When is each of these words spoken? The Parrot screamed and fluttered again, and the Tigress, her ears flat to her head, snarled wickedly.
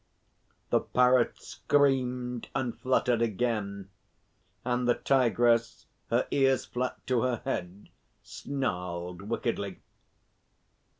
The 0.71 0.79
Parrot 0.79 1.37
screamed 1.39 2.47
and 2.55 2.75
fluttered 2.75 3.21
again, 3.21 3.91
and 4.65 4.87
the 4.87 4.95
Tigress, 4.95 5.85
her 6.09 6.27
ears 6.31 6.65
flat 6.65 7.05
to 7.05 7.21
her 7.21 7.43
head, 7.45 7.89
snarled 8.23 9.21
wickedly. 9.21 9.79